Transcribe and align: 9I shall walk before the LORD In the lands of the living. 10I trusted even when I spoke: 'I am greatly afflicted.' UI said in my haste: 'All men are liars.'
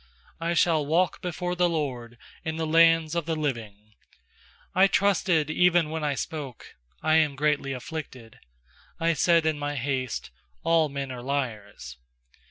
9I 0.41 0.57
shall 0.57 0.83
walk 0.83 1.21
before 1.21 1.55
the 1.55 1.69
LORD 1.69 2.17
In 2.43 2.55
the 2.55 2.65
lands 2.65 3.13
of 3.13 3.27
the 3.27 3.35
living. 3.35 3.93
10I 4.75 4.89
trusted 4.91 5.51
even 5.51 5.91
when 5.91 6.03
I 6.03 6.15
spoke: 6.15 6.73
'I 7.03 7.15
am 7.17 7.35
greatly 7.35 7.71
afflicted.' 7.71 8.39
UI 8.99 9.13
said 9.13 9.45
in 9.45 9.59
my 9.59 9.75
haste: 9.75 10.31
'All 10.63 10.89
men 10.89 11.11
are 11.11 11.21
liars.' 11.21 11.97